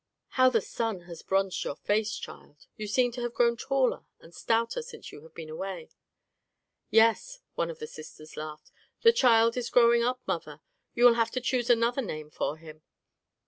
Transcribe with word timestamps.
How 0.29 0.49
the 0.49 0.61
sun 0.61 1.01
has 1.01 1.21
bronzed 1.21 1.63
your 1.63 1.75
face, 1.75 2.15
child! 2.17 2.65
You 2.75 2.87
seem 2.87 3.11
to 3.11 3.21
have 3.21 3.35
grown 3.35 3.55
taller 3.55 4.03
and 4.19 4.33
stouter 4.33 4.81
since 4.81 5.11
you 5.11 5.21
have 5.21 5.35
been 5.35 5.47
away. 5.51 5.91
"Yes," 6.89 7.41
one 7.53 7.69
of 7.69 7.77
the 7.77 7.85
sisters 7.85 8.35
laughed, 8.35 8.71
"the 9.03 9.13
child 9.13 9.57
is 9.57 9.69
growing 9.69 10.01
up, 10.03 10.19
mother; 10.27 10.59
you 10.95 11.05
will 11.05 11.13
have 11.13 11.29
to 11.29 11.39
choose 11.39 11.69
another 11.69 12.01
name 12.01 12.31
for 12.31 12.57
him." 12.57 12.81